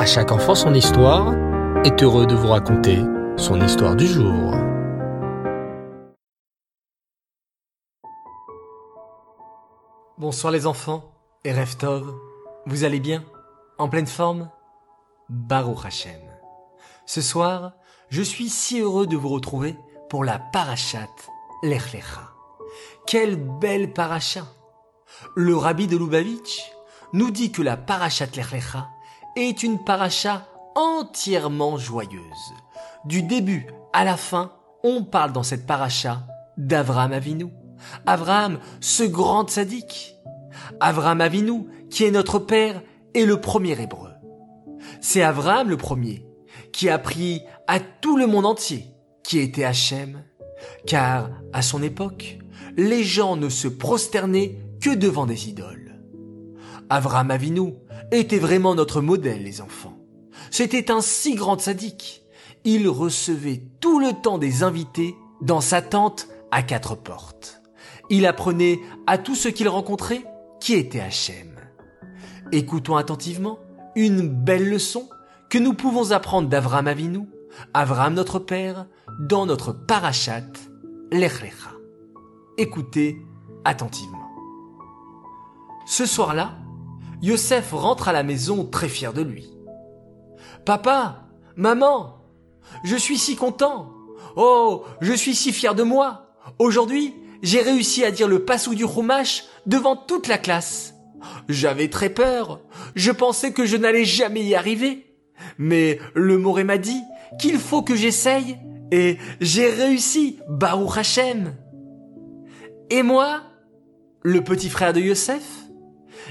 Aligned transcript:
À 0.00 0.06
chaque 0.06 0.32
enfant 0.32 0.54
son 0.54 0.72
histoire 0.72 1.34
est 1.84 2.02
heureux 2.02 2.24
de 2.24 2.34
vous 2.34 2.48
raconter 2.48 3.00
son 3.36 3.60
histoire 3.60 3.94
du 3.94 4.06
jour. 4.06 4.54
Bonsoir 10.16 10.54
les 10.54 10.66
enfants 10.66 11.04
et 11.44 11.52
Reftov, 11.52 12.14
vous 12.64 12.84
allez 12.84 12.98
bien? 12.98 13.22
En 13.76 13.90
pleine 13.90 14.06
forme? 14.06 14.48
Baruch 15.28 15.84
Hashem. 15.84 16.18
Ce 17.04 17.20
soir, 17.20 17.74
je 18.08 18.22
suis 18.22 18.48
si 18.48 18.80
heureux 18.80 19.06
de 19.06 19.18
vous 19.18 19.28
retrouver 19.28 19.76
pour 20.08 20.24
la 20.24 20.38
parachat 20.38 21.10
Lechlecha. 21.62 22.32
Quelle 23.06 23.36
belle 23.36 23.92
paracha 23.92 24.46
Le 25.34 25.54
rabbi 25.54 25.86
de 25.86 25.98
Lubavitch 25.98 26.72
nous 27.12 27.30
dit 27.30 27.52
que 27.52 27.60
la 27.60 27.76
parachat 27.76 28.28
Lechlecha 28.34 28.88
est 29.36 29.62
une 29.62 29.82
paracha 29.82 30.46
entièrement 30.74 31.76
joyeuse. 31.76 32.54
Du 33.04 33.22
début 33.22 33.66
à 33.92 34.04
la 34.04 34.16
fin, 34.16 34.52
on 34.82 35.04
parle 35.04 35.32
dans 35.32 35.42
cette 35.42 35.66
paracha 35.66 36.26
d'Avraham 36.56 37.12
Avinu. 37.12 37.46
Avraham, 38.06 38.58
ce 38.80 39.02
grand 39.02 39.48
sadique. 39.48 40.16
Avraham 40.80 41.20
Avinu, 41.20 41.66
qui 41.90 42.04
est 42.04 42.10
notre 42.10 42.38
père 42.38 42.82
et 43.14 43.24
le 43.24 43.40
premier 43.40 43.80
hébreu. 43.80 44.10
C'est 45.00 45.22
Avraham 45.22 45.68
le 45.68 45.76
premier 45.76 46.26
qui 46.72 46.88
a 46.88 46.94
appris 46.94 47.42
à 47.66 47.80
tout 47.80 48.16
le 48.16 48.26
monde 48.26 48.46
entier 48.46 48.86
qui 49.22 49.38
était 49.38 49.64
Hachem, 49.64 50.24
car 50.86 51.30
à 51.52 51.62
son 51.62 51.82
époque, 51.82 52.38
les 52.76 53.04
gens 53.04 53.36
ne 53.36 53.48
se 53.48 53.68
prosternaient 53.68 54.58
que 54.80 54.90
devant 54.90 55.26
des 55.26 55.48
idoles. 55.48 55.89
Avraham 56.90 57.30
Avinu 57.30 57.74
était 58.10 58.40
vraiment 58.40 58.74
notre 58.74 59.00
modèle, 59.00 59.44
les 59.44 59.60
enfants. 59.60 59.96
C'était 60.50 60.90
un 60.90 61.00
si 61.00 61.36
grand 61.36 61.60
sadique. 61.60 62.24
Il 62.64 62.88
recevait 62.88 63.62
tout 63.78 64.00
le 64.00 64.12
temps 64.12 64.38
des 64.38 64.64
invités 64.64 65.14
dans 65.40 65.60
sa 65.60 65.82
tente 65.82 66.28
à 66.50 66.62
quatre 66.62 66.96
portes. 66.96 67.62
Il 68.10 68.26
apprenait 68.26 68.80
à 69.06 69.18
tous 69.18 69.36
ceux 69.36 69.50
qu'il 69.50 69.68
rencontrait 69.68 70.24
qui 70.60 70.74
était 70.74 71.00
Hachem. 71.00 71.54
Écoutons 72.50 72.96
attentivement 72.96 73.60
une 73.94 74.28
belle 74.28 74.68
leçon 74.68 75.08
que 75.48 75.58
nous 75.58 75.74
pouvons 75.74 76.10
apprendre 76.10 76.48
d'Avraham 76.48 76.88
Avinu, 76.88 77.20
Avraham 77.72 78.14
notre 78.14 78.40
père, 78.40 78.86
dans 79.20 79.46
notre 79.46 79.72
parachat 79.72 80.42
Lechlecha. 81.12 81.70
Écoutez 82.58 83.16
attentivement. 83.64 84.18
Ce 85.86 86.06
soir-là, 86.06 86.59
Yosef 87.22 87.72
rentre 87.72 88.08
à 88.08 88.12
la 88.12 88.22
maison 88.22 88.64
très 88.64 88.88
fier 88.88 89.12
de 89.12 89.22
lui. 89.22 89.50
Papa, 90.64 91.24
maman, 91.56 92.16
je 92.84 92.96
suis 92.96 93.18
si 93.18 93.36
content. 93.36 93.92
Oh, 94.36 94.84
je 95.00 95.12
suis 95.12 95.34
si 95.34 95.52
fier 95.52 95.74
de 95.74 95.82
moi. 95.82 96.34
Aujourd'hui, 96.58 97.14
j'ai 97.42 97.60
réussi 97.60 98.04
à 98.04 98.10
dire 98.10 98.28
le 98.28 98.44
passou 98.44 98.74
du 98.74 98.86
Chumash 98.86 99.44
devant 99.66 99.96
toute 99.96 100.28
la 100.28 100.38
classe. 100.38 100.94
J'avais 101.48 101.88
très 101.88 102.10
peur. 102.10 102.60
Je 102.94 103.10
pensais 103.10 103.52
que 103.52 103.66
je 103.66 103.76
n'allais 103.76 104.04
jamais 104.04 104.42
y 104.42 104.54
arriver. 104.54 105.06
Mais 105.58 105.98
le 106.14 106.38
Moré 106.38 106.64
m'a 106.64 106.78
dit 106.78 107.02
qu'il 107.38 107.58
faut 107.58 107.82
que 107.82 107.96
j'essaye 107.96 108.58
et 108.92 109.18
j'ai 109.40 109.70
réussi, 109.70 110.38
Baruch 110.48 110.96
Hashem. 110.96 111.54
Et 112.90 113.02
moi, 113.02 113.42
le 114.22 114.42
petit 114.42 114.68
frère 114.68 114.92
de 114.92 115.00
Yosef, 115.00 115.44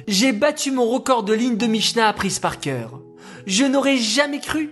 j'ai 0.07 0.31
battu 0.31 0.71
mon 0.71 0.87
record 0.87 1.23
de 1.23 1.33
lignes 1.33 1.57
de 1.57 1.67
Mishnah 1.67 2.07
apprise 2.07 2.39
par 2.39 2.59
cœur. 2.59 3.01
Je 3.45 3.65
n'aurais 3.65 3.97
jamais 3.97 4.39
cru. 4.39 4.71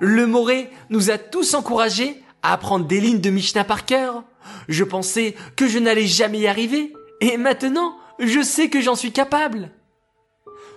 Le 0.00 0.26
Moré 0.26 0.70
nous 0.90 1.10
a 1.10 1.18
tous 1.18 1.54
encouragés 1.54 2.22
à 2.42 2.52
apprendre 2.52 2.86
des 2.86 3.00
lignes 3.00 3.20
de 3.20 3.30
Mishnah 3.30 3.64
par 3.64 3.84
cœur. 3.84 4.24
Je 4.68 4.84
pensais 4.84 5.34
que 5.56 5.68
je 5.68 5.78
n'allais 5.78 6.06
jamais 6.06 6.40
y 6.40 6.46
arriver. 6.46 6.92
Et 7.20 7.36
maintenant, 7.36 7.96
je 8.18 8.42
sais 8.42 8.68
que 8.68 8.80
j'en 8.80 8.94
suis 8.94 9.12
capable. 9.12 9.70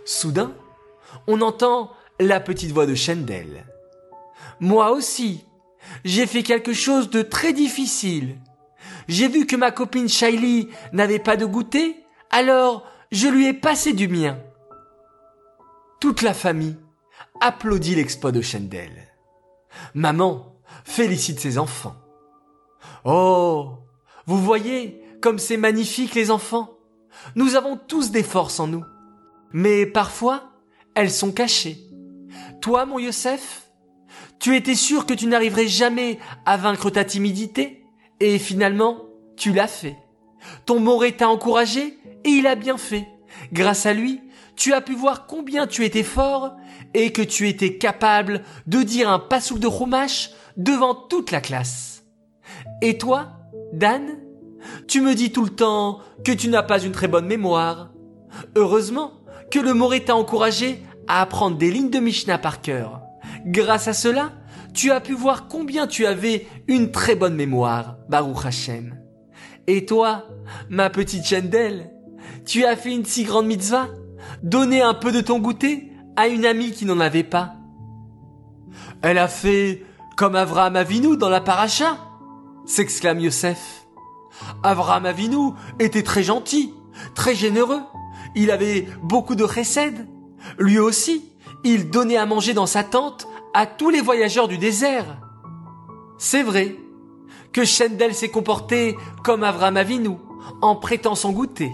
Soudain, 0.05 0.53
on 1.27 1.41
entend 1.41 1.91
la 2.19 2.39
petite 2.39 2.71
voix 2.71 2.85
de 2.85 2.95
Shendel. 2.95 3.65
Moi 4.59 4.91
aussi, 4.91 5.45
j'ai 6.03 6.27
fait 6.27 6.43
quelque 6.43 6.73
chose 6.73 7.09
de 7.09 7.21
très 7.21 7.53
difficile. 7.53 8.37
J'ai 9.07 9.27
vu 9.27 9.45
que 9.45 9.55
ma 9.55 9.71
copine 9.71 10.09
Shaili 10.09 10.69
n'avait 10.93 11.19
pas 11.19 11.37
de 11.37 11.45
goûter, 11.45 12.03
alors 12.29 12.85
je 13.11 13.27
lui 13.27 13.47
ai 13.47 13.53
passé 13.53 13.93
du 13.93 14.07
mien. 14.07 14.39
Toute 15.99 16.21
la 16.21 16.33
famille 16.33 16.77
applaudit 17.41 17.95
l'exploit 17.95 18.31
de 18.31 18.41
Shendel. 18.41 18.91
Maman 19.93 20.55
félicite 20.83 21.39
ses 21.39 21.57
enfants. 21.57 21.95
Oh, 23.05 23.77
vous 24.25 24.37
voyez 24.37 25.01
comme 25.21 25.39
c'est 25.39 25.57
magnifique 25.57 26.15
les 26.15 26.31
enfants. 26.31 26.77
Nous 27.35 27.55
avons 27.55 27.77
tous 27.77 28.11
des 28.11 28.23
forces 28.23 28.59
en 28.59 28.67
nous. 28.67 28.85
Mais 29.51 29.85
parfois, 29.85 30.51
elles 30.95 31.11
sont 31.11 31.31
cachées. 31.31 31.77
Toi, 32.61 32.85
mon 32.85 32.99
Youssef, 32.99 33.69
tu 34.39 34.55
étais 34.55 34.75
sûr 34.75 35.05
que 35.05 35.13
tu 35.13 35.27
n'arriverais 35.27 35.67
jamais 35.67 36.19
à 36.45 36.57
vaincre 36.57 36.89
ta 36.89 37.03
timidité, 37.03 37.83
et 38.19 38.37
finalement, 38.37 39.05
tu 39.35 39.51
l'as 39.51 39.67
fait. 39.67 39.97
Ton 40.65 40.79
Moré 40.79 41.15
t'a 41.15 41.29
encouragé, 41.29 41.97
et 42.23 42.29
il 42.29 42.47
a 42.47 42.55
bien 42.55 42.77
fait. 42.77 43.07
Grâce 43.53 43.85
à 43.85 43.93
lui, 43.93 44.21
tu 44.55 44.73
as 44.73 44.81
pu 44.81 44.93
voir 44.93 45.27
combien 45.27 45.67
tu 45.67 45.85
étais 45.85 46.03
fort, 46.03 46.55
et 46.93 47.11
que 47.11 47.21
tu 47.21 47.47
étais 47.47 47.77
capable 47.77 48.43
de 48.67 48.83
dire 48.83 49.09
un 49.09 49.19
passouk 49.19 49.59
de 49.59 49.69
Chumash 49.69 50.31
devant 50.57 50.95
toute 50.95 51.31
la 51.31 51.41
classe. 51.41 52.03
Et 52.81 52.97
toi, 52.97 53.29
Dan, 53.73 54.17
tu 54.87 55.01
me 55.01 55.15
dis 55.15 55.31
tout 55.31 55.43
le 55.43 55.49
temps 55.49 55.99
que 56.23 56.31
tu 56.31 56.49
n'as 56.49 56.63
pas 56.63 56.81
une 56.81 56.91
très 56.91 57.07
bonne 57.07 57.27
mémoire. 57.27 57.91
Heureusement 58.55 59.13
que 59.51 59.59
le 59.59 59.73
Moré 59.73 60.03
t'a 60.03 60.15
encouragé 60.15 60.83
à 61.07 61.21
apprendre 61.21 61.57
des 61.57 61.71
lignes 61.71 61.89
de 61.89 61.99
Mishnah 61.99 62.37
par 62.37 62.61
cœur. 62.61 63.01
Grâce 63.45 63.87
à 63.87 63.93
cela, 63.93 64.31
tu 64.73 64.91
as 64.91 65.01
pu 65.01 65.13
voir 65.13 65.47
combien 65.47 65.87
tu 65.87 66.05
avais 66.05 66.47
une 66.67 66.91
très 66.91 67.15
bonne 67.15 67.35
mémoire, 67.35 67.97
Baruch 68.09 68.45
Hashem. 68.45 68.98
Et 69.71 69.85
toi, 69.85 70.25
ma 70.67 70.89
petite 70.89 71.27
Chendel, 71.27 71.91
tu 72.43 72.65
as 72.65 72.75
fait 72.75 72.91
une 72.91 73.05
si 73.05 73.23
grande 73.23 73.45
mitzvah, 73.45 73.85
donner 74.41 74.81
un 74.81 74.95
peu 74.95 75.11
de 75.11 75.21
ton 75.21 75.37
goûter 75.37 75.91
à 76.15 76.27
une 76.27 76.43
amie 76.43 76.71
qui 76.71 76.85
n'en 76.85 76.99
avait 76.99 77.23
pas. 77.23 77.53
Elle 79.03 79.19
a 79.19 79.27
fait 79.27 79.83
comme 80.17 80.33
Avraham 80.33 80.75
Avinu 80.75 81.17
dans 81.17 81.29
la 81.29 81.39
paracha, 81.39 81.99
s'exclame 82.65 83.19
Yosef. 83.19 83.85
Avraham 84.63 85.05
Avinu 85.05 85.51
était 85.77 86.01
très 86.01 86.23
gentil, 86.23 86.73
très 87.13 87.35
généreux. 87.35 87.83
Il 88.33 88.49
avait 88.49 88.87
beaucoup 89.03 89.35
de 89.35 89.45
chesed. 89.45 90.07
Lui 90.57 90.79
aussi, 90.79 91.25
il 91.63 91.91
donnait 91.91 92.17
à 92.17 92.25
manger 92.25 92.55
dans 92.55 92.65
sa 92.65 92.83
tente 92.83 93.27
à 93.53 93.67
tous 93.67 93.91
les 93.91 94.01
voyageurs 94.01 94.47
du 94.47 94.57
désert. 94.57 95.21
C'est 96.17 96.41
vrai 96.41 96.75
que 97.53 97.65
Shendel 97.65 98.13
s'est 98.13 98.29
comporté 98.29 98.95
comme 99.23 99.43
Avraham 99.43 99.77
Avinu 99.77 100.17
en 100.61 100.75
prêtant 100.75 101.15
son 101.15 101.31
goûter. 101.31 101.71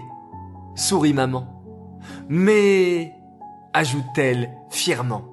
Sourit 0.76 1.14
maman. 1.14 1.48
Mais, 2.30 3.14
ajoute-t-elle 3.74 4.52
fièrement, 4.70 5.24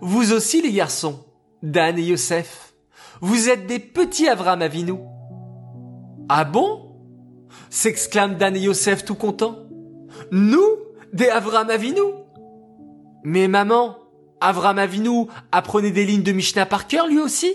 vous 0.00 0.32
aussi 0.32 0.62
les 0.62 0.72
garçons, 0.72 1.24
Dan 1.62 1.98
et 1.98 2.02
Yosef, 2.02 2.74
vous 3.20 3.48
êtes 3.48 3.66
des 3.66 3.78
petits 3.78 4.28
Avraham 4.28 4.62
Avinu. 4.62 4.94
Ah 6.28 6.44
bon? 6.44 6.86
s'exclament 7.70 8.36
Dan 8.36 8.56
et 8.56 8.60
Yosef 8.60 9.04
tout 9.04 9.14
contents. 9.14 9.56
Nous, 10.32 10.66
des 11.12 11.28
Avraham 11.28 11.70
Avinu 11.70 12.00
Mais 13.24 13.48
maman, 13.48 13.96
Avraham 14.40 14.78
Avinu 14.78 15.26
apprenait 15.52 15.90
des 15.90 16.04
lignes 16.04 16.22
de 16.22 16.32
Mishnah 16.32 16.66
par 16.66 16.86
cœur 16.86 17.06
lui 17.06 17.18
aussi? 17.18 17.52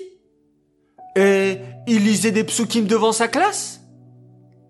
Et 1.16 1.60
il 1.88 2.04
lisait 2.04 2.32
des 2.32 2.44
psukim 2.44 2.86
devant 2.86 3.12
sa 3.12 3.28
classe? 3.28 3.82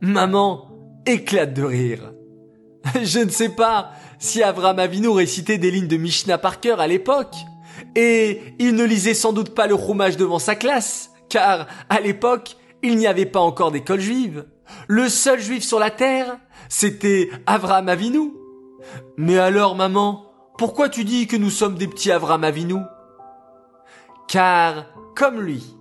Maman 0.01 0.69
éclate 1.05 1.53
de 1.53 1.63
rire. 1.63 2.13
Je 3.03 3.19
ne 3.19 3.29
sais 3.29 3.49
pas 3.49 3.91
si 4.19 4.43
Avraham 4.43 4.79
Avinu 4.79 5.09
récitait 5.09 5.57
des 5.57 5.71
lignes 5.71 5.87
de 5.87 5.97
Mishnah 5.97 6.37
par 6.37 6.59
cœur 6.59 6.79
à 6.79 6.87
l'époque. 6.87 7.35
Et 7.95 8.41
il 8.59 8.75
ne 8.75 8.83
lisait 8.83 9.13
sans 9.13 9.33
doute 9.33 9.53
pas 9.53 9.67
le 9.67 9.73
roumage 9.73 10.17
devant 10.17 10.39
sa 10.39 10.55
classe, 10.55 11.11
car 11.29 11.67
à 11.89 11.99
l'époque, 11.99 12.57
il 12.83 12.97
n'y 12.97 13.07
avait 13.07 13.25
pas 13.25 13.39
encore 13.39 13.71
d'école 13.71 13.99
juive. 13.99 14.45
Le 14.87 15.09
seul 15.09 15.39
juif 15.39 15.63
sur 15.63 15.79
la 15.79 15.91
terre, 15.91 16.37
c'était 16.69 17.29
Avraham 17.45 17.89
Avinu. 17.89 18.31
Mais 19.17 19.37
alors, 19.37 19.75
maman, 19.75 20.25
pourquoi 20.57 20.89
tu 20.89 21.03
dis 21.03 21.27
que 21.27 21.35
nous 21.35 21.49
sommes 21.49 21.75
des 21.75 21.87
petits 21.87 22.11
Avraham 22.11 22.43
Avinu? 22.43 22.77
Car, 24.27 24.85
comme 25.15 25.41
lui, 25.41 25.74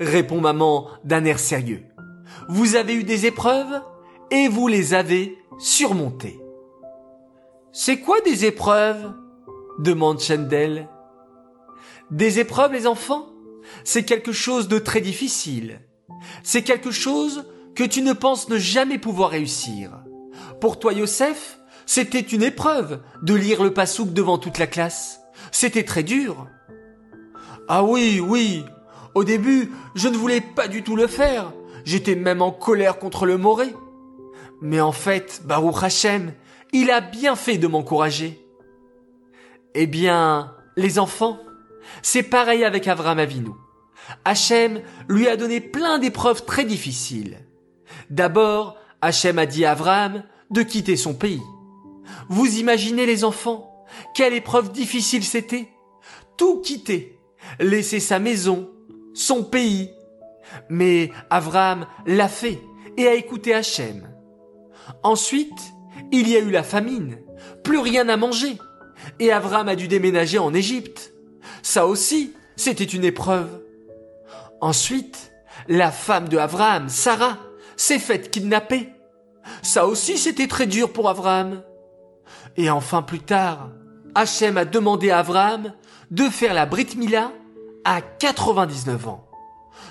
répond 0.00 0.40
maman 0.40 0.88
d'un 1.04 1.24
air 1.24 1.38
sérieux, 1.38 1.84
vous 2.48 2.76
avez 2.76 2.94
eu 2.94 3.04
des 3.04 3.26
épreuves 3.26 3.82
et 4.30 4.48
vous 4.48 4.68
les 4.68 4.94
avez 4.94 5.38
surmontées. 5.58 6.40
C'est 7.72 8.00
quoi 8.00 8.20
des 8.20 8.44
épreuves? 8.44 9.12
demande 9.78 10.20
Chendel, 10.20 10.88
Des 12.10 12.38
épreuves, 12.38 12.72
les 12.72 12.86
enfants, 12.86 13.26
c'est 13.82 14.04
quelque 14.04 14.32
chose 14.32 14.68
de 14.68 14.78
très 14.78 15.00
difficile. 15.00 15.80
C'est 16.42 16.62
quelque 16.62 16.90
chose 16.90 17.44
que 17.74 17.82
tu 17.84 18.02
ne 18.02 18.12
penses 18.12 18.48
ne 18.48 18.58
jamais 18.58 18.98
pouvoir 18.98 19.30
réussir. 19.30 19.90
Pour 20.60 20.78
toi, 20.78 20.92
Yosef, 20.92 21.58
c'était 21.86 22.20
une 22.20 22.42
épreuve 22.42 23.02
de 23.22 23.34
lire 23.34 23.62
le 23.62 23.74
passouk 23.74 24.12
devant 24.12 24.38
toute 24.38 24.58
la 24.58 24.66
classe. 24.66 25.20
C'était 25.50 25.82
très 25.82 26.02
dur. 26.02 26.46
Ah 27.68 27.82
oui, 27.84 28.20
oui. 28.20 28.64
Au 29.14 29.24
début, 29.24 29.70
je 29.94 30.08
ne 30.08 30.16
voulais 30.16 30.40
pas 30.40 30.68
du 30.68 30.82
tout 30.82 30.96
le 30.96 31.06
faire. 31.06 31.52
J'étais 31.84 32.14
même 32.14 32.42
en 32.42 32.50
colère 32.50 32.98
contre 32.98 33.26
le 33.26 33.36
Moré. 33.36 33.74
Mais 34.60 34.80
en 34.80 34.92
fait, 34.92 35.42
Baruch 35.44 35.82
Hashem, 35.82 36.32
il 36.72 36.90
a 36.90 37.00
bien 37.00 37.36
fait 37.36 37.58
de 37.58 37.66
m'encourager. 37.66 38.40
Eh 39.74 39.86
bien, 39.86 40.54
les 40.76 40.98
enfants, 40.98 41.38
c'est 42.02 42.22
pareil 42.22 42.64
avec 42.64 42.88
Avram 42.88 43.18
Avinu. 43.18 43.50
Hachem 44.24 44.82
lui 45.08 45.28
a 45.28 45.36
donné 45.36 45.60
plein 45.60 45.98
d'épreuves 45.98 46.44
très 46.44 46.64
difficiles. 46.64 47.38
D'abord, 48.10 48.76
Hachem 49.00 49.38
a 49.38 49.46
dit 49.46 49.64
à 49.64 49.72
Avram 49.72 50.24
de 50.50 50.62
quitter 50.62 50.96
son 50.96 51.14
pays. 51.14 51.42
Vous 52.28 52.58
imaginez 52.58 53.06
les 53.06 53.24
enfants, 53.24 53.86
quelle 54.14 54.34
épreuve 54.34 54.72
difficile 54.72 55.24
c'était. 55.24 55.68
Tout 56.36 56.60
quitter, 56.60 57.18
laisser 57.60 58.00
sa 58.00 58.18
maison, 58.18 58.70
son 59.14 59.42
pays. 59.42 59.90
Mais 60.68 61.10
Avram 61.30 61.86
l'a 62.06 62.28
fait 62.28 62.60
et 62.96 63.08
a 63.08 63.14
écouté 63.14 63.54
Hachem. 63.54 64.08
Ensuite, 65.02 65.72
il 66.12 66.28
y 66.28 66.36
a 66.36 66.40
eu 66.40 66.50
la 66.50 66.62
famine, 66.62 67.18
plus 67.62 67.78
rien 67.78 68.08
à 68.08 68.16
manger, 68.16 68.58
et 69.18 69.32
Avram 69.32 69.68
a 69.68 69.76
dû 69.76 69.88
déménager 69.88 70.38
en 70.38 70.52
Égypte. 70.52 71.12
Ça 71.62 71.86
aussi, 71.86 72.34
c'était 72.56 72.84
une 72.84 73.04
épreuve. 73.04 73.62
Ensuite, 74.60 75.32
la 75.68 75.90
femme 75.90 76.28
de 76.28 76.36
Avram, 76.36 76.88
Sarah, 76.88 77.38
s'est 77.76 77.98
faite 77.98 78.30
kidnapper. 78.30 78.90
Ça 79.62 79.86
aussi, 79.86 80.18
c'était 80.18 80.48
très 80.48 80.66
dur 80.66 80.92
pour 80.92 81.08
Avram. 81.08 81.62
Et 82.56 82.70
enfin, 82.70 83.02
plus 83.02 83.20
tard, 83.20 83.70
Hachem 84.14 84.56
a 84.56 84.64
demandé 84.64 85.10
à 85.10 85.18
Avram 85.18 85.72
de 86.10 86.24
faire 86.24 86.54
la 86.54 86.66
Brit 86.66 86.96
Mila 86.96 87.32
à 87.84 88.00
99 88.00 89.08
ans. 89.08 89.28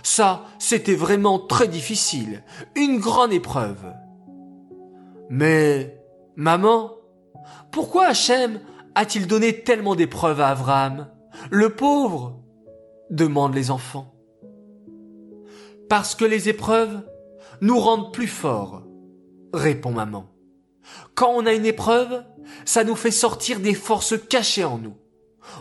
Ça, 0.02 0.46
c'était 0.60 0.96
vraiment 0.96 1.40
très 1.40 1.68
difficile, 1.68 2.44
une 2.76 3.00
grande 3.00 3.34
épreuve. 3.34 3.94
Mais, 5.30 6.02
maman, 6.36 6.92
pourquoi 7.72 8.08
Hachem 8.08 8.60
a-t-il 8.96 9.28
donné 9.28 9.62
tellement 9.62 9.96
d'épreuves 9.96 10.42
à 10.42 10.50
Avram 10.50 11.08
Le 11.50 11.70
pauvre? 11.70 12.40
demandent 13.10 13.54
les 13.56 13.70
enfants. 13.70 14.14
Parce 15.90 16.16
que 16.16 16.26
les 16.26 16.50
épreuves 16.50 17.02
nous 17.62 17.78
rendent 17.80 18.12
plus 18.12 18.28
forts, 18.28 18.84
répond 19.54 19.92
maman. 19.92 20.30
Quand 21.14 21.30
on 21.30 21.46
a 21.46 21.54
une 21.54 21.66
épreuve, 21.66 22.24
ça 22.66 22.84
nous 22.84 22.96
fait 22.96 23.12
sortir 23.12 23.60
des 23.60 23.74
forces 23.74 24.16
cachées 24.28 24.64
en 24.64 24.78
nous. 24.78 24.96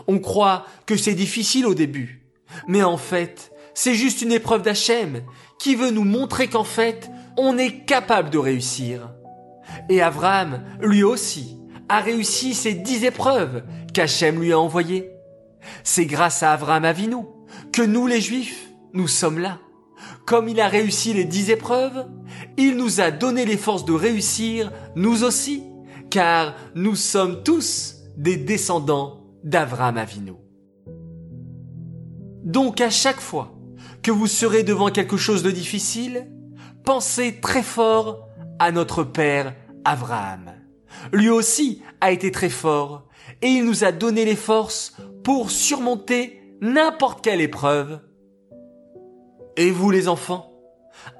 On 0.07 0.19
croit 0.19 0.65
que 0.85 0.97
c'est 0.97 1.13
difficile 1.13 1.65
au 1.65 1.73
début, 1.73 2.22
mais 2.67 2.83
en 2.83 2.97
fait, 2.97 3.51
c'est 3.73 3.95
juste 3.95 4.21
une 4.21 4.31
épreuve 4.31 4.61
d'Hachem 4.61 5.23
qui 5.59 5.75
veut 5.75 5.91
nous 5.91 6.03
montrer 6.03 6.47
qu'en 6.47 6.63
fait, 6.63 7.09
on 7.37 7.57
est 7.57 7.85
capable 7.85 8.29
de 8.29 8.37
réussir. 8.37 9.11
Et 9.89 10.01
Avram, 10.01 10.63
lui 10.81 11.03
aussi, 11.03 11.57
a 11.89 11.99
réussi 11.99 12.53
ces 12.53 12.73
dix 12.73 13.03
épreuves 13.03 13.63
qu'Hachem 13.93 14.39
lui 14.39 14.51
a 14.51 14.59
envoyées. 14.59 15.09
C'est 15.83 16.05
grâce 16.05 16.43
à 16.43 16.53
Avram 16.53 16.85
Avinu 16.85 17.17
que 17.71 17.81
nous 17.81 18.07
les 18.07 18.21
Juifs, 18.21 18.69
nous 18.93 19.07
sommes 19.07 19.39
là. 19.39 19.59
Comme 20.25 20.47
il 20.47 20.59
a 20.59 20.67
réussi 20.67 21.13
les 21.13 21.25
dix 21.25 21.49
épreuves, 21.49 22.07
il 22.57 22.77
nous 22.77 23.01
a 23.01 23.11
donné 23.11 23.45
les 23.45 23.57
forces 23.57 23.85
de 23.85 23.93
réussir, 23.93 24.71
nous 24.95 25.23
aussi, 25.23 25.63
car 26.09 26.55
nous 26.75 26.95
sommes 26.95 27.43
tous 27.43 27.95
des 28.15 28.37
descendants 28.37 29.21
d'Avram 29.43 29.97
Avinu. 29.97 30.42
Donc 32.43 32.81
à 32.81 32.89
chaque 32.89 33.21
fois 33.21 33.53
que 34.01 34.11
vous 34.11 34.27
serez 34.27 34.63
devant 34.63 34.89
quelque 34.89 35.17
chose 35.17 35.43
de 35.43 35.51
difficile, 35.51 36.27
pensez 36.83 37.39
très 37.39 37.63
fort 37.63 38.27
à 38.59 38.71
notre 38.71 39.03
Père 39.03 39.55
Abraham. 39.85 40.51
Lui 41.11 41.29
aussi 41.29 41.81
a 42.01 42.11
été 42.11 42.31
très 42.31 42.49
fort 42.49 43.07
et 43.41 43.47
il 43.47 43.65
nous 43.65 43.83
a 43.83 43.91
donné 43.91 44.25
les 44.25 44.35
forces 44.35 44.95
pour 45.23 45.51
surmonter 45.51 46.41
n'importe 46.61 47.23
quelle 47.23 47.41
épreuve. 47.41 48.01
Et 49.55 49.71
vous 49.71 49.89
les 49.89 50.07
enfants, 50.09 50.51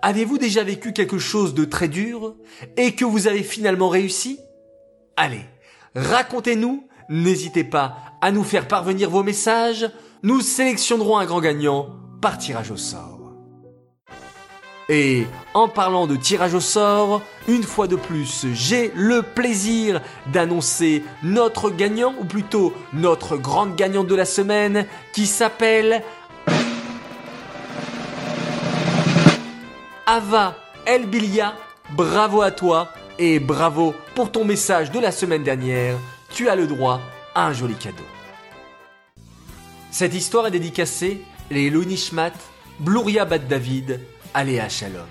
avez-vous 0.01 0.37
déjà 0.37 0.63
vécu 0.63 0.91
quelque 0.91 1.19
chose 1.19 1.53
de 1.53 1.65
très 1.65 1.87
dur 1.87 2.35
et 2.75 2.95
que 2.95 3.05
vous 3.05 3.27
avez 3.27 3.43
finalement 3.43 3.89
réussi? 3.89 4.39
Allez, 5.15 5.45
racontez-nous, 5.95 6.87
n'hésitez 7.09 7.63
pas 7.63 7.97
à 8.21 8.31
nous 8.31 8.43
faire 8.43 8.67
parvenir 8.67 9.09
vos 9.09 9.23
messages, 9.23 9.89
nous 10.23 10.39
sélectionnerons 10.39 11.17
un 11.17 11.25
grand 11.25 11.41
gagnant 11.41 11.89
par 12.21 12.37
tirage 12.37 12.71
au 12.71 12.77
sort. 12.77 13.19
Et 14.89 15.25
en 15.53 15.67
parlant 15.67 16.07
de 16.07 16.15
tirage 16.15 16.53
au 16.53 16.59
sort, 16.59 17.21
une 17.47 17.63
fois 17.63 17.87
de 17.87 17.95
plus, 17.95 18.45
j'ai 18.53 18.91
le 18.95 19.21
plaisir 19.21 20.01
d'annoncer 20.31 21.03
notre 21.23 21.69
gagnant, 21.69 22.13
ou 22.19 22.25
plutôt 22.25 22.73
notre 22.93 23.37
grande 23.37 23.75
gagnante 23.75 24.07
de 24.07 24.15
la 24.15 24.25
semaine, 24.25 24.85
qui 25.13 25.25
s'appelle 25.25 26.03
Ava 30.05 30.55
Elbilia. 30.85 31.53
Bravo 31.95 32.41
à 32.41 32.51
toi 32.51 32.89
et 33.19 33.39
bravo 33.39 33.93
pour 34.15 34.31
ton 34.31 34.45
message 34.45 34.89
de 34.91 34.99
la 34.99 35.11
semaine 35.11 35.43
dernière. 35.43 35.95
Tu 36.29 36.49
as 36.49 36.55
le 36.55 36.65
droit 36.65 37.01
à 37.35 37.47
un 37.47 37.53
joli 37.53 37.75
cadeau. 37.75 38.03
Cette 39.93 40.15
histoire 40.15 40.47
est 40.47 40.51
dédicacée 40.51 41.21
les 41.51 41.69
Lunishmat, 41.69 42.31
Bluria 42.79 43.25
Bat 43.25 43.37
David, 43.37 43.99
Aléa 44.33 44.67
Shalom. 44.67 45.05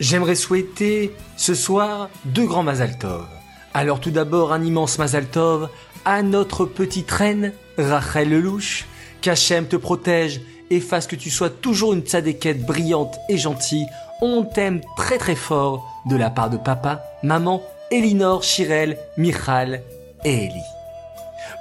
J'aimerais 0.00 0.34
souhaiter 0.34 1.14
ce 1.36 1.54
soir 1.54 2.10
deux 2.24 2.44
grands 2.44 2.64
Mazal 2.64 2.98
Tov. 2.98 3.28
Alors 3.74 4.00
tout 4.00 4.10
d'abord 4.10 4.52
un 4.52 4.64
immense 4.64 4.98
Mazal 4.98 5.26
Tov 5.26 5.68
à 6.04 6.22
notre 6.22 6.64
petite 6.64 7.12
reine 7.12 7.52
Rachel 7.78 8.30
Lelouch, 8.30 8.86
qu'Hachem 9.20 9.68
te 9.68 9.76
protège 9.76 10.40
et 10.70 10.80
fasse 10.80 11.06
que 11.06 11.14
tu 11.14 11.30
sois 11.30 11.50
toujours 11.50 11.92
une 11.92 12.02
tzadékette 12.02 12.66
brillante 12.66 13.14
et 13.28 13.38
gentille. 13.38 13.86
On 14.20 14.42
t'aime 14.42 14.80
très 14.96 15.18
très 15.18 15.36
fort 15.36 15.88
de 16.06 16.16
la 16.16 16.28
part 16.28 16.50
de 16.50 16.56
papa, 16.56 17.04
maman, 17.22 17.62
Elinor, 17.92 18.42
Chirel, 18.42 18.98
Michal 19.16 19.84
et 20.24 20.46
Ellie. 20.46 20.81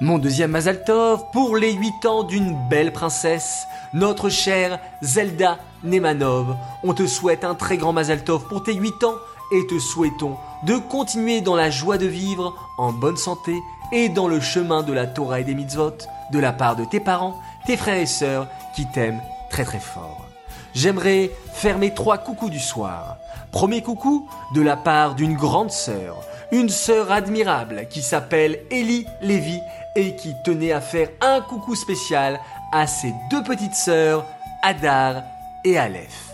Mon 0.04 0.18
deuxième 0.18 0.50
Mazal 0.50 0.84
Tov 0.84 1.26
pour 1.32 1.56
les 1.56 1.74
8 1.74 2.08
ans 2.08 2.24
d'une 2.24 2.58
belle 2.70 2.92
princesse, 2.92 3.68
notre 3.94 4.30
chère 4.30 4.80
Zelda 5.04 5.60
Nemanov. 5.84 6.58
On 6.84 6.96
te 6.96 7.06
souhaite 7.06 7.44
un 7.44 7.54
très 7.54 7.78
grand 7.78 7.94
Mazal 7.94 8.24
Tov 8.24 8.48
pour 8.48 8.64
tes 8.64 8.74
8 8.74 9.04
ans 9.04 9.14
et 9.52 9.68
te 9.68 9.78
souhaitons 9.78 10.38
de 10.64 10.78
continuer 10.78 11.42
dans 11.42 11.56
la 11.56 11.70
joie 11.70 12.00
de 12.00 12.08
vivre, 12.08 12.56
en 12.80 12.92
bonne 12.92 13.16
santé 13.16 13.54
et 13.92 14.10
dans 14.10 14.28
le 14.28 14.40
chemin 14.40 14.82
de 14.82 14.92
la 14.92 15.06
Torah 15.06 15.42
et 15.42 15.44
des 15.44 15.54
mitzvot 15.54 15.94
de 16.32 16.40
la 16.40 16.52
part 16.52 16.76
de 16.76 16.86
tes 16.86 17.00
parents, 17.00 17.40
tes 17.68 17.78
frères 17.78 18.02
et 18.02 18.08
sœurs 18.08 18.48
qui 18.76 18.88
t'aiment 18.88 19.22
très 19.52 19.66
très 19.66 19.80
fort. 19.80 20.26
J'aimerais 20.74 21.30
faire 21.54 21.78
mes 21.78 21.94
trois 21.94 22.18
coucous 22.18 22.50
du 22.50 22.60
soir. 22.60 23.18
Premier 23.52 23.84
coucou 23.84 24.28
de 24.56 24.62
la 24.62 24.78
part 24.78 25.14
d'une 25.14 25.36
grande 25.36 25.70
sœur, 25.70 26.16
une 26.52 26.70
sœur 26.70 27.12
admirable 27.12 27.88
qui 27.90 28.02
s'appelle 28.02 28.60
Ellie 28.70 29.06
Lévy 29.22 29.60
et 29.96 30.16
qui 30.16 30.36
tenait 30.44 30.72
à 30.72 30.82
faire 30.82 31.10
un 31.22 31.42
coucou 31.42 31.76
spécial 31.76 32.40
à 32.72 32.88
ses 32.88 33.14
deux 33.30 33.44
petites 33.44 33.76
sœurs, 33.76 34.26
Adar 34.62 35.24
et 35.64 35.78
Aleph. 35.78 36.32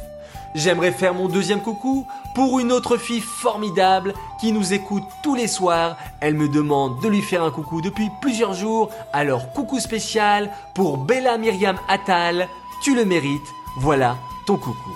J'aimerais 0.56 0.92
faire 0.92 1.14
mon 1.14 1.28
deuxième 1.28 1.62
coucou 1.62 2.08
pour 2.34 2.60
une 2.60 2.72
autre 2.72 2.98
fille 2.98 3.22
formidable 3.22 4.14
qui 4.40 4.52
nous 4.52 4.74
écoute 4.74 5.04
tous 5.22 5.36
les 5.36 5.48
soirs. 5.48 5.98
Elle 6.20 6.34
me 6.34 6.50
demande 6.50 7.02
de 7.02 7.08
lui 7.08 7.22
faire 7.22 7.44
un 7.44 7.52
coucou 7.52 7.82
depuis 7.82 8.10
plusieurs 8.22 8.54
jours. 8.54 8.90
Alors 9.14 9.52
coucou 9.54 9.80
spécial 9.80 10.50
pour 10.74 10.98
Bella 10.98 11.38
Myriam 11.38 11.78
Attal. 11.88 12.48
Tu 12.82 12.96
le 12.96 13.06
mérites. 13.06 13.42
Voilà 13.78 14.18
ton 14.48 14.58
coucou. 14.58 14.96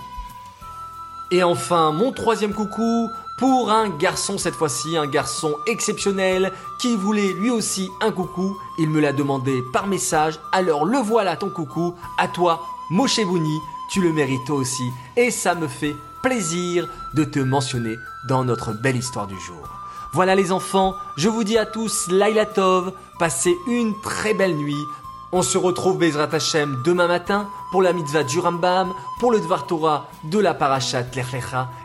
Et 1.32 1.44
enfin, 1.44 1.92
mon 1.92 2.12
troisième 2.12 2.54
coucou 2.54 3.10
pour 3.42 3.72
un 3.72 3.90
garçon 3.90 4.38
cette 4.38 4.56
fois-ci, 4.56 4.96
un 4.96 5.08
garçon 5.08 5.58
exceptionnel 5.68 6.54
qui 6.80 6.96
voulait 6.96 7.34
lui 7.34 7.50
aussi 7.50 7.90
un 8.00 8.12
coucou. 8.12 8.56
Il 8.78 8.90
me 8.90 9.02
l'a 9.02 9.12
demandé 9.12 9.62
par 9.74 9.88
message. 9.88 10.40
Alors 10.54 10.86
le 10.86 11.00
voilà 11.00 11.36
ton 11.36 11.50
coucou. 11.50 11.96
À 12.18 12.30
toi, 12.30 12.62
Moshe 12.90 13.20
Bouni 13.26 13.60
tu 13.92 14.00
le 14.00 14.14
mérites 14.14 14.46
toi 14.46 14.56
aussi, 14.56 14.90
et 15.18 15.32
ça 15.32 15.54
me 15.54 15.68
fait 15.68 15.98
plaisir 16.24 16.88
de 17.14 17.26
te 17.26 17.40
mentionner 17.40 17.98
dans 18.30 18.46
notre 18.46 18.72
belle 18.72 18.96
histoire 18.96 19.28
du 19.28 19.38
jour. 19.38 19.68
Voilà 20.14 20.34
les 20.34 20.54
enfants, 20.54 20.96
je 21.18 21.28
vous 21.28 21.44
dis 21.44 21.58
à 21.58 21.66
tous 21.66 22.08
Laila 22.08 22.46
Tov, 22.46 22.94
passez 23.20 23.54
une 23.68 23.94
très 24.02 24.34
belle 24.34 24.56
nuit, 24.56 24.82
On 25.34 25.44
se 25.44 25.58
retrouve 25.58 25.98
Bezrat 25.98 26.28
Hashem 26.34 26.82
demain 26.84 27.08
matin 27.08 27.50
pour 27.72 27.82
la 27.82 27.94
mitzvah 27.94 28.24
du 28.24 28.40
Rambam, 28.40 28.94
pour 29.22 29.32
le 29.32 29.40
Dvar 29.40 29.66
Torah 29.66 30.10
de 30.26 30.38
la 30.40 30.54
Parashat 30.54 31.06
Lech 31.16 31.26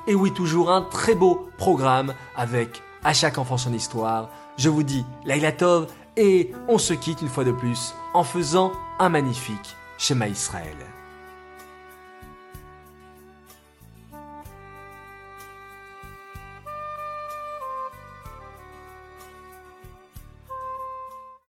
et 0.09 0.17
oui 0.17 0.33
toujours 0.33 0.73
un 0.73 0.83
très 0.83 1.15
beau 1.15 1.49
programme 1.57 2.13
avec 2.35 2.83
à 3.05 3.13
chaque 3.13 3.39
enfant 3.39 3.57
son 3.57 3.73
histoire. 3.73 4.31
Je 4.59 4.69
vous 4.69 4.83
dis 4.83 5.05
Laila 5.25 5.53
Tov 5.53 5.87
et 6.17 6.53
on 6.67 6.79
se 6.79 6.93
quitte 6.93 7.23
une 7.23 7.29
fois 7.29 7.45
de 7.45 7.53
plus 7.53 7.95
en 8.15 8.25
faisant 8.25 8.73
un 8.99 9.11
magnifique 9.11 9.77
schéma 9.97 10.27
Israël. 10.27 10.96